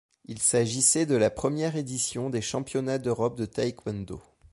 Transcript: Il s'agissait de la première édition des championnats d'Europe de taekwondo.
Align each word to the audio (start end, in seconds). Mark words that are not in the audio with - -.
Il 0.25 0.39
s'agissait 0.41 1.05
de 1.05 1.13
la 1.13 1.29
première 1.29 1.75
édition 1.75 2.31
des 2.31 2.41
championnats 2.41 2.97
d'Europe 2.97 3.37
de 3.37 3.45
taekwondo. 3.45 4.19